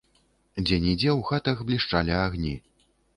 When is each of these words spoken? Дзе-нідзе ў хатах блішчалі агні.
Дзе-нідзе 0.61 1.09
ў 1.17 1.21
хатах 1.29 1.61
блішчалі 1.67 2.17
агні. 2.25 2.55